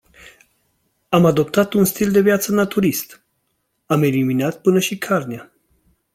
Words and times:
Am 1.09 1.25
adoptat 1.25 1.73
un 1.73 1.85
stil 1.85 2.11
de 2.11 2.21
viață 2.21 2.51
naturist, 2.51 3.23
am 3.85 4.03
eliminat 4.03 4.61
până 4.61 4.79
și 4.79 4.97
carnea. 4.97 5.51